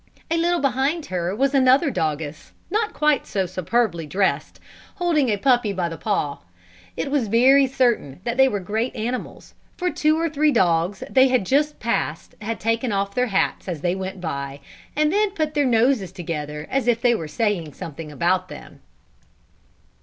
A 0.31 0.37
little 0.37 0.59
behind 0.59 1.05
her 1.13 1.35
was 1.35 1.53
another 1.53 1.91
doggess, 1.91 2.53
not 2.71 2.91
quite 2.91 3.27
so 3.27 3.45
superbly 3.45 4.07
dressed, 4.07 4.59
holding 4.95 5.29
a 5.29 5.37
puppy 5.37 5.71
by 5.73 5.89
the 5.89 5.95
paw. 5.95 6.39
It 6.97 7.11
was 7.11 7.27
very 7.27 7.67
certain 7.67 8.19
that 8.23 8.35
they 8.35 8.47
were 8.47 8.59
great 8.59 8.95
animals, 8.95 9.53
for 9.77 9.91
two 9.91 10.19
or 10.19 10.27
three 10.27 10.51
dogs 10.51 11.03
they 11.07 11.27
had 11.27 11.45
just 11.45 11.79
passed 11.79 12.33
had 12.41 12.59
taken 12.59 12.91
off 12.91 13.13
their 13.13 13.27
hats 13.27 13.67
as 13.67 13.81
they 13.81 13.93
went 13.93 14.19
by, 14.19 14.59
and 14.95 15.13
then 15.13 15.35
put 15.35 15.53
their 15.53 15.65
noses 15.67 16.11
together 16.11 16.65
as 16.71 16.87
if 16.87 16.99
they 16.99 17.13
were 17.13 17.27
saying 17.27 17.71
something 17.75 18.11
about 18.11 18.49
them. 18.49 18.79